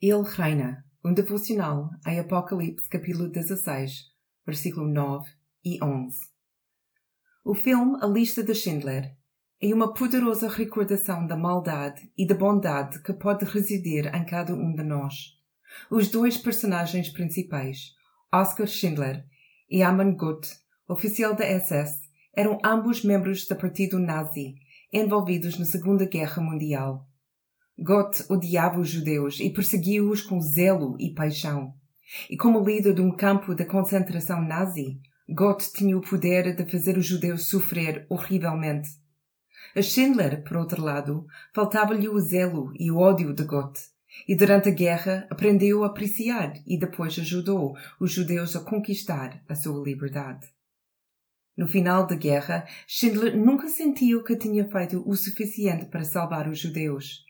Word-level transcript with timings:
Ele 0.00 0.22
reina. 0.22 0.84
Um 1.04 1.12
devocional 1.12 1.90
em 2.06 2.20
Apocalipse 2.20 2.88
capítulo 2.88 3.28
16, 3.28 4.04
versículo 4.46 4.86
9 4.86 5.28
e 5.64 5.82
11. 5.82 6.20
O 7.44 7.52
filme 7.52 7.98
A 8.00 8.06
Lista 8.06 8.44
de 8.44 8.54
Schindler 8.54 9.16
é 9.60 9.74
uma 9.74 9.92
poderosa 9.92 10.48
recordação 10.48 11.26
da 11.26 11.36
maldade 11.36 12.08
e 12.16 12.24
da 12.24 12.36
bondade 12.36 13.02
que 13.02 13.12
pode 13.12 13.44
residir 13.44 14.06
em 14.14 14.24
cada 14.24 14.54
um 14.54 14.72
de 14.72 14.84
nós. 14.84 15.36
Os 15.90 16.06
dois 16.06 16.36
personagens 16.36 17.08
principais, 17.08 17.92
Oskar 18.32 18.68
Schindler 18.68 19.24
e 19.68 19.82
Amon 19.82 20.14
Gut, 20.14 20.48
oficial 20.86 21.34
da 21.34 21.44
SS, 21.44 22.08
eram 22.36 22.60
ambos 22.64 23.02
membros 23.02 23.48
do 23.48 23.56
partido 23.56 23.98
nazi, 23.98 24.54
envolvidos 24.92 25.58
na 25.58 25.64
Segunda 25.64 26.06
Guerra 26.06 26.40
Mundial. 26.40 27.04
Gott 27.80 28.24
odiava 28.28 28.80
os 28.80 28.88
judeus 28.88 29.38
e 29.38 29.50
perseguiu-os 29.50 30.20
com 30.20 30.40
zelo 30.40 30.96
e 30.98 31.14
paixão. 31.14 31.72
E 32.28 32.36
como 32.36 32.64
líder 32.64 32.94
de 32.94 33.00
um 33.00 33.14
campo 33.14 33.54
de 33.54 33.64
concentração 33.64 34.42
nazi, 34.42 35.00
Gott 35.28 35.72
tinha 35.72 35.96
o 35.96 36.00
poder 36.00 36.56
de 36.56 36.68
fazer 36.68 36.98
os 36.98 37.06
judeus 37.06 37.48
sofrer 37.48 38.04
horrivelmente. 38.08 38.88
A 39.76 39.82
Schindler, 39.82 40.42
por 40.42 40.56
outro 40.56 40.82
lado, 40.82 41.26
faltava-lhe 41.54 42.08
o 42.08 42.18
zelo 42.18 42.72
e 42.74 42.90
o 42.90 42.96
ódio 42.96 43.32
de 43.32 43.44
Gott, 43.44 43.78
e 44.26 44.34
durante 44.34 44.70
a 44.70 44.72
guerra 44.72 45.28
aprendeu 45.30 45.84
a 45.84 45.88
apreciar 45.88 46.54
e 46.66 46.78
depois 46.78 47.16
ajudou 47.18 47.76
os 48.00 48.10
judeus 48.10 48.56
a 48.56 48.60
conquistar 48.60 49.40
a 49.48 49.54
sua 49.54 49.84
liberdade. 49.84 50.48
No 51.56 51.68
final 51.68 52.06
da 52.06 52.16
guerra, 52.16 52.66
Schindler 52.86 53.36
nunca 53.36 53.68
sentiu 53.68 54.24
que 54.24 54.36
tinha 54.36 54.68
feito 54.68 55.02
o 55.06 55.14
suficiente 55.14 55.86
para 55.86 56.04
salvar 56.04 56.48
os 56.48 56.58
judeus. 56.58 57.27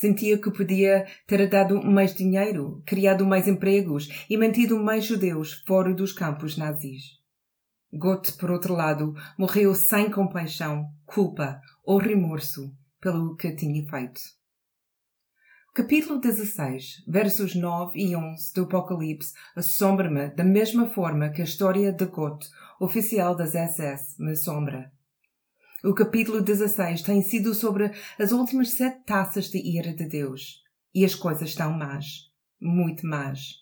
Sentia 0.00 0.38
que 0.38 0.50
podia 0.50 1.06
ter 1.26 1.46
dado 1.46 1.82
mais 1.82 2.14
dinheiro, 2.14 2.82
criado 2.86 3.26
mais 3.26 3.46
empregos 3.46 4.08
e 4.30 4.36
mantido 4.38 4.82
mais 4.82 5.04
judeus 5.04 5.62
fora 5.66 5.92
dos 5.92 6.10
campos 6.10 6.56
nazis. 6.56 7.20
Gott, 7.92 8.32
por 8.38 8.50
outro 8.50 8.72
lado, 8.72 9.14
morreu 9.36 9.74
sem 9.74 10.10
compaixão, 10.10 10.86
culpa 11.04 11.60
ou 11.84 11.98
remorso 11.98 12.74
pelo 12.98 13.36
que 13.36 13.54
tinha 13.54 13.86
feito. 13.90 14.22
Capítulo 15.74 16.18
16, 16.18 17.04
versos 17.06 17.54
9 17.54 17.92
e 18.00 18.16
11 18.16 18.54
do 18.54 18.62
Apocalipse 18.62 19.34
assombra-me 19.54 20.30
da 20.30 20.44
mesma 20.44 20.88
forma 20.88 21.28
que 21.28 21.42
a 21.42 21.44
história 21.44 21.92
de 21.92 22.06
Gott, 22.06 22.48
oficial 22.80 23.36
das 23.36 23.52
SS, 23.54 24.16
me 24.18 24.32
assombra. 24.32 24.90
O 25.82 25.94
capítulo 25.94 26.42
16 26.42 27.00
tem 27.00 27.22
sido 27.22 27.54
sobre 27.54 27.90
as 28.18 28.32
últimas 28.32 28.72
sete 28.72 29.02
taças 29.06 29.46
de 29.46 29.56
ira 29.58 29.94
de 29.94 30.04
Deus. 30.04 30.62
E 30.94 31.06
as 31.06 31.14
coisas 31.14 31.48
estão 31.48 31.72
más. 31.72 32.30
Muito 32.60 33.06
más. 33.06 33.60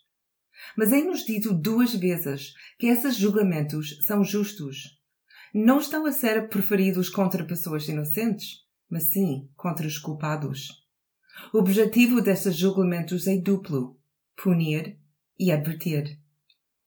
Mas 0.77 0.92
é-nos 0.92 1.25
dito 1.25 1.55
duas 1.55 1.94
vezes 1.94 2.55
que 2.77 2.88
esses 2.88 3.16
julgamentos 3.16 4.05
são 4.05 4.25
justos. 4.25 4.98
Não 5.55 5.78
estão 5.78 6.06
a 6.06 6.12
ser 6.12 6.48
preferidos 6.48 7.08
contra 7.08 7.44
pessoas 7.44 7.88
inocentes, 7.88 8.64
mas 8.91 9.05
sim 9.05 9.48
contra 9.55 9.86
os 9.86 9.97
culpados. 9.97 10.84
O 11.55 11.58
objetivo 11.58 12.20
desses 12.20 12.56
julgamentos 12.56 13.28
é 13.28 13.36
duplo: 13.36 13.97
punir 14.36 14.98
e 15.38 15.53
advertir. 15.53 16.19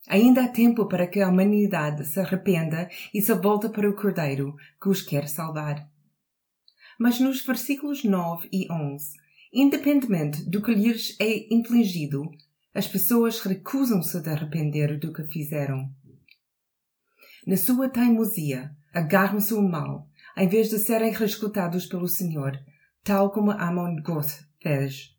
Ainda 0.08 0.44
há 0.44 0.48
tempo 0.48 0.88
para 0.88 1.08
que 1.08 1.22
a 1.22 1.30
humanidade 1.30 2.06
se 2.06 2.20
arrependa 2.20 2.90
e 3.14 3.22
se 3.22 3.34
volte 3.36 3.70
para 3.70 3.90
o 3.90 3.96
Cordeiro 3.96 4.56
que 4.82 4.90
os 4.90 5.02
quer 5.02 5.28
salvar. 5.28 5.88
Mas 7.00 7.20
nos 7.20 7.46
versículos 7.46 8.04
9 8.04 8.50
e 8.52 8.72
11, 8.72 9.18
independentemente 9.54 10.44
do 10.50 10.62
que 10.62 10.74
lhes 10.74 11.16
é 11.20 11.54
infligido, 11.54 12.30
as 12.74 12.88
pessoas 12.88 13.40
recusam-se 13.42 14.22
de 14.22 14.30
arrepender 14.30 15.00
do 15.00 15.14
que 15.14 15.24
fizeram. 15.24 15.90
Na 17.46 17.58
sua 17.58 17.90
teimosia, 17.90 18.76
agarram-se 18.94 19.54
ao 19.54 19.61
mal, 19.61 20.08
em 20.38 20.48
vez 20.48 20.70
de 20.70 20.78
serem 20.78 21.11
rescatados 21.11 21.86
pelo 21.86 22.08
Senhor, 22.08 22.58
tal 23.04 23.32
como 23.32 23.52
Amon 23.52 24.02
Goth 24.02 24.45
fez. 24.60 25.16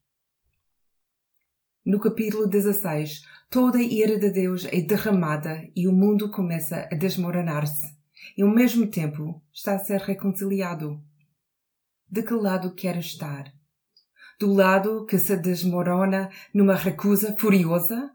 No 1.85 1.99
capítulo 1.99 2.47
16, 2.47 3.23
toda 3.51 3.79
a 3.79 3.83
ira 3.83 4.17
de 4.17 4.31
Deus 4.31 4.67
é 4.67 4.81
derramada 4.81 5.69
e 5.75 5.89
o 5.89 5.93
mundo 5.93 6.31
começa 6.31 6.89
a 6.93 6.95
desmoronar-se 6.95 7.93
e 8.37 8.43
ao 8.43 8.49
mesmo 8.49 8.87
tempo 8.87 9.43
está 9.53 9.75
a 9.75 9.79
ser 9.81 10.01
reconciliado. 10.01 11.03
De 12.09 12.23
que 12.23 12.35
lado 12.35 12.73
quer 12.73 12.97
estar? 12.99 13.53
Do 14.39 14.53
lado 14.53 15.05
que 15.07 15.19
se 15.19 15.37
desmorona 15.37 16.31
numa 16.55 16.77
recusa 16.77 17.37
furiosa? 17.37 18.13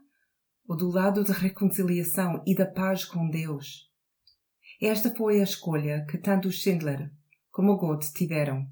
Ou 0.66 0.74
do 0.74 0.88
lado 0.88 1.22
da 1.22 1.34
reconciliação 1.34 2.42
e 2.46 2.54
da 2.54 2.64
paz 2.64 3.04
com 3.04 3.28
Deus? 3.28 3.92
Esta 4.80 5.14
foi 5.14 5.40
a 5.40 5.44
escolha 5.44 6.06
que 6.08 6.16
tanto 6.16 6.50
Schindler 6.50 7.10
como 7.50 7.76
Gott 7.76 8.14
tiveram. 8.14 8.66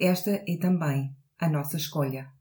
Esta 0.00 0.30
é 0.30 0.56
também 0.58 1.14
a 1.38 1.50
nossa 1.50 1.76
escolha. 1.76 2.33